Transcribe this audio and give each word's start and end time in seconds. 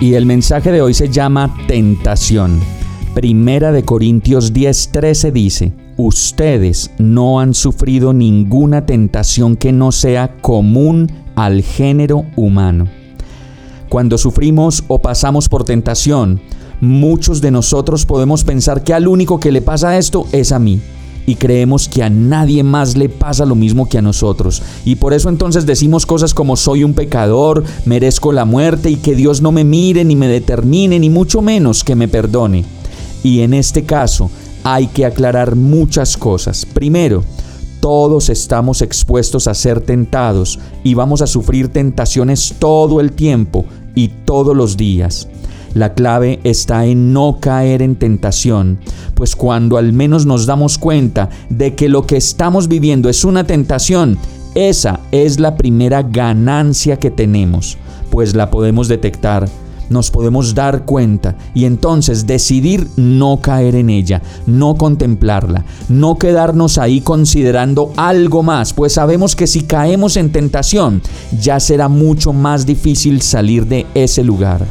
Y 0.00 0.14
el 0.14 0.26
mensaje 0.26 0.70
de 0.70 0.80
hoy 0.80 0.94
se 0.94 1.08
llama 1.08 1.52
tentación. 1.66 2.60
Primera 3.14 3.72
de 3.72 3.82
Corintios 3.82 4.52
10:13 4.52 5.32
dice, 5.32 5.72
ustedes 5.96 6.92
no 6.98 7.40
han 7.40 7.52
sufrido 7.52 8.12
ninguna 8.12 8.86
tentación 8.86 9.56
que 9.56 9.72
no 9.72 9.90
sea 9.90 10.36
común 10.40 11.10
al 11.34 11.62
género 11.62 12.26
humano. 12.36 12.86
Cuando 13.88 14.18
sufrimos 14.18 14.84
o 14.86 15.00
pasamos 15.00 15.48
por 15.48 15.64
tentación, 15.64 16.40
muchos 16.80 17.40
de 17.40 17.50
nosotros 17.50 18.06
podemos 18.06 18.44
pensar 18.44 18.84
que 18.84 18.94
al 18.94 19.08
único 19.08 19.40
que 19.40 19.50
le 19.50 19.62
pasa 19.62 19.98
esto 19.98 20.26
es 20.30 20.52
a 20.52 20.60
mí. 20.60 20.80
Y 21.28 21.34
creemos 21.34 21.90
que 21.90 22.02
a 22.02 22.08
nadie 22.08 22.62
más 22.62 22.96
le 22.96 23.10
pasa 23.10 23.44
lo 23.44 23.54
mismo 23.54 23.86
que 23.86 23.98
a 23.98 24.02
nosotros. 24.02 24.62
Y 24.86 24.96
por 24.96 25.12
eso 25.12 25.28
entonces 25.28 25.66
decimos 25.66 26.06
cosas 26.06 26.32
como 26.32 26.56
soy 26.56 26.84
un 26.84 26.94
pecador, 26.94 27.64
merezco 27.84 28.32
la 28.32 28.46
muerte 28.46 28.88
y 28.88 28.96
que 28.96 29.14
Dios 29.14 29.42
no 29.42 29.52
me 29.52 29.62
mire 29.62 30.06
ni 30.06 30.16
me 30.16 30.26
determine, 30.26 30.98
ni 30.98 31.10
mucho 31.10 31.42
menos 31.42 31.84
que 31.84 31.94
me 31.96 32.08
perdone. 32.08 32.64
Y 33.22 33.40
en 33.40 33.52
este 33.52 33.82
caso, 33.82 34.30
hay 34.64 34.86
que 34.86 35.04
aclarar 35.04 35.54
muchas 35.54 36.16
cosas. 36.16 36.64
Primero, 36.64 37.22
todos 37.80 38.30
estamos 38.30 38.80
expuestos 38.80 39.48
a 39.48 39.54
ser 39.54 39.82
tentados 39.82 40.58
y 40.82 40.94
vamos 40.94 41.20
a 41.20 41.26
sufrir 41.26 41.68
tentaciones 41.68 42.54
todo 42.58 43.00
el 43.00 43.12
tiempo 43.12 43.66
y 43.98 44.08
todos 44.24 44.56
los 44.56 44.76
días. 44.76 45.28
La 45.74 45.92
clave 45.94 46.38
está 46.44 46.86
en 46.86 47.12
no 47.12 47.38
caer 47.40 47.82
en 47.82 47.96
tentación, 47.96 48.78
pues 49.14 49.34
cuando 49.34 49.76
al 49.76 49.92
menos 49.92 50.24
nos 50.24 50.46
damos 50.46 50.78
cuenta 50.78 51.28
de 51.50 51.74
que 51.74 51.88
lo 51.88 52.06
que 52.06 52.16
estamos 52.16 52.68
viviendo 52.68 53.08
es 53.08 53.24
una 53.24 53.44
tentación, 53.44 54.16
esa 54.54 55.00
es 55.10 55.40
la 55.40 55.56
primera 55.56 56.02
ganancia 56.02 56.96
que 56.98 57.10
tenemos, 57.10 57.76
pues 58.10 58.36
la 58.36 58.50
podemos 58.50 58.86
detectar 58.86 59.48
nos 59.88 60.10
podemos 60.10 60.54
dar 60.54 60.84
cuenta 60.84 61.36
y 61.54 61.64
entonces 61.64 62.26
decidir 62.26 62.88
no 62.96 63.40
caer 63.40 63.74
en 63.74 63.90
ella, 63.90 64.22
no 64.46 64.74
contemplarla, 64.76 65.64
no 65.88 66.18
quedarnos 66.18 66.78
ahí 66.78 67.00
considerando 67.00 67.92
algo 67.96 68.42
más, 68.42 68.72
pues 68.72 68.94
sabemos 68.94 69.36
que 69.36 69.46
si 69.46 69.62
caemos 69.62 70.16
en 70.16 70.30
tentación 70.30 71.02
ya 71.40 71.60
será 71.60 71.88
mucho 71.88 72.32
más 72.32 72.66
difícil 72.66 73.22
salir 73.22 73.66
de 73.66 73.86
ese 73.94 74.22
lugar. 74.24 74.66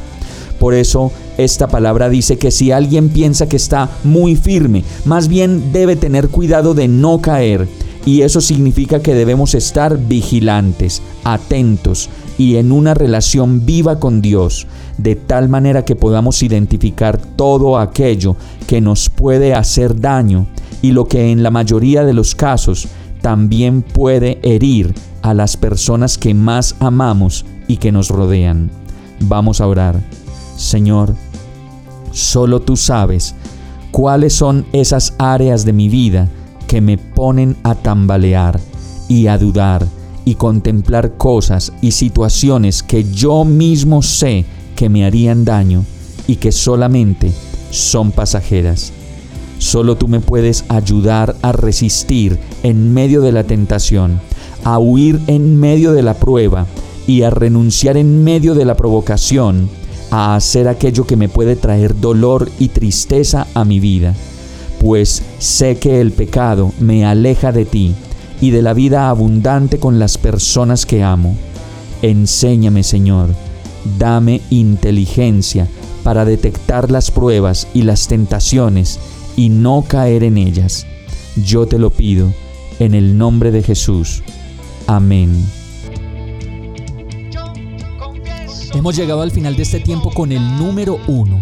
Por 0.60 0.74
eso 0.74 1.12
esta 1.38 1.68
palabra 1.68 2.10
dice 2.10 2.38
que 2.38 2.50
si 2.50 2.72
alguien 2.72 3.10
piensa 3.10 3.48
que 3.48 3.58
está 3.58 3.90
muy 4.04 4.36
firme, 4.36 4.84
más 5.06 5.28
bien 5.28 5.72
debe 5.72 5.96
tener 5.96 6.30
cuidado 6.30 6.74
de 6.74 6.88
no 6.88 7.22
caer. 7.22 7.68
Y 8.06 8.22
eso 8.22 8.40
significa 8.42 9.02
que 9.02 9.14
debemos 9.14 9.54
estar 9.54 9.98
vigilantes, 9.98 11.02
atentos 11.24 12.10
y 12.38 12.58
en 12.58 12.72
una 12.72 12.94
relación 12.94 13.66
viva 13.66 14.00
con 14.00 14.22
Dios 14.22 14.68
de 14.98 15.16
tal 15.16 15.50
manera 15.50 15.86
que 15.86 15.96
podamos 15.96 16.44
identificar 16.44 17.18
todo 17.18 17.78
aquello 17.78 18.36
que 18.68 18.82
nos 18.82 19.10
puede 19.10 19.54
hacer 19.54 20.00
daño 20.00 20.48
y 20.82 20.92
lo 20.92 21.08
que 21.08 21.32
en 21.32 21.44
la 21.44 21.52
mayoría 21.52 22.04
de 22.04 22.14
los 22.14 22.36
casos 22.36 22.88
también 23.22 23.82
puede 23.82 24.40
herir 24.44 24.94
a 25.22 25.34
las 25.34 25.58
personas 25.58 26.18
que 26.18 26.34
más 26.34 26.76
amamos 26.80 27.46
y 27.68 27.78
que 27.78 27.92
nos 27.92 28.10
rodean. 28.10 28.70
Vamos 29.20 29.60
a 29.60 29.68
orar. 29.68 30.00
Señor, 30.56 31.14
solo 32.12 32.62
tú 32.62 32.78
sabes 32.78 33.36
cuáles 33.92 34.34
son 34.34 34.66
esas 34.74 35.14
áreas 35.18 35.66
de 35.66 35.74
mi 35.74 35.90
vida 35.90 36.30
que 36.68 36.82
me 36.82 36.98
ponen 36.98 37.56
a 37.64 37.76
tambalear 37.76 38.60
y 39.08 39.28
a 39.28 39.38
dudar 39.38 39.86
y 40.28 40.36
contemplar 40.36 41.16
cosas 41.16 41.72
y 41.82 41.92
situaciones 41.92 42.84
que 42.84 43.06
yo 43.06 43.46
mismo 43.46 44.02
sé 44.02 44.44
que 44.76 44.90
me 44.90 45.06
harían 45.06 45.46
daño 45.46 45.86
y 46.28 46.36
que 46.36 46.52
solamente 46.52 47.32
son 47.72 48.12
pasajeras. 48.12 48.92
Solo 49.58 49.96
tú 49.96 50.10
me 50.10 50.20
puedes 50.20 50.66
ayudar 50.68 51.38
a 51.42 51.54
resistir 51.54 52.38
en 52.64 52.94
medio 52.94 53.22
de 53.22 53.32
la 53.32 53.46
tentación, 53.46 54.20
a 54.66 54.80
huir 54.80 55.22
en 55.28 55.58
medio 55.58 55.94
de 55.94 56.04
la 56.04 56.16
prueba 56.16 56.66
y 57.08 57.22
a 57.22 57.30
renunciar 57.30 57.96
en 57.96 58.26
medio 58.26 58.54
de 58.54 58.66
la 58.66 58.76
provocación, 58.76 59.70
a 60.12 60.36
hacer 60.36 60.68
aquello 60.68 61.08
que 61.08 61.16
me 61.16 61.30
puede 61.30 61.56
traer 61.56 61.98
dolor 62.02 62.52
y 62.60 62.68
tristeza 62.68 63.48
a 63.54 63.64
mi 63.64 63.80
vida, 63.80 64.14
pues 64.82 65.24
sé 65.40 65.78
que 65.78 66.02
el 66.02 66.12
pecado 66.12 66.74
me 66.82 67.06
aleja 67.06 67.54
de 67.54 67.64
ti 67.64 67.96
y 68.42 68.52
de 68.52 68.62
la 68.62 68.74
vida 68.74 69.10
abundante 69.10 69.80
con 69.80 70.00
las 70.00 70.18
personas 70.18 70.86
que 70.86 71.04
amo. 71.04 71.36
Enséñame, 72.02 72.84
Señor, 72.84 73.30
Dame 73.98 74.42
inteligencia 74.50 75.68
para 76.04 76.26
detectar 76.26 76.92
las 76.92 77.10
pruebas 77.10 77.68
y 77.74 77.84
las 77.84 78.08
tentaciones 78.08 79.00
y 79.36 79.50
no 79.50 79.84
caer 79.88 80.24
en 80.24 80.38
ellas. 80.38 80.86
Yo 81.44 81.68
te 81.68 81.80
lo 81.80 81.90
pido 81.90 82.34
en 82.80 82.94
el 82.94 83.18
nombre 83.18 83.52
de 83.52 83.64
Jesús. 83.64 84.24
Amén. 84.88 85.46
Hemos 88.74 88.96
llegado 88.96 89.22
al 89.22 89.32
final 89.32 89.56
de 89.56 89.64
este 89.64 89.80
tiempo 89.80 90.12
con 90.12 90.32
el 90.32 90.58
número 90.58 91.00
uno. 91.08 91.42